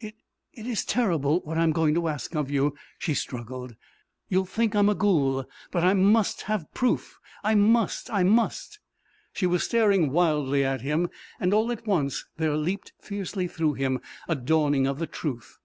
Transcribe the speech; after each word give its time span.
"It 0.00 0.14
is 0.54 0.82
terrible 0.82 1.40
what 1.40 1.58
I 1.58 1.62
am 1.62 1.70
going 1.72 1.92
to 1.92 2.08
ask 2.08 2.34
of 2.34 2.50
you," 2.50 2.74
she 2.98 3.12
struggled. 3.12 3.76
"You 4.30 4.38
will 4.38 4.44
think 4.46 4.74
I 4.74 4.78
am 4.78 4.88
a 4.88 4.94
ghoul. 4.94 5.44
But 5.70 5.84
I 5.84 5.92
must 5.92 6.40
have 6.48 6.72
proof! 6.72 7.18
I 7.42 7.54
must 7.54 8.08
I 8.10 8.22
must!" 8.22 8.78
She 9.34 9.44
was 9.46 9.62
staring 9.64 10.10
wildly 10.10 10.64
at 10.64 10.80
him, 10.80 11.10
and 11.38 11.52
all 11.52 11.70
at 11.70 11.86
once 11.86 12.24
there 12.38 12.56
leapt 12.56 12.94
fiercely 12.98 13.46
through 13.46 13.74
him 13.74 14.00
a 14.26 14.34
dawning 14.34 14.86
of 14.86 14.98
the 14.98 15.06
truth. 15.06 15.58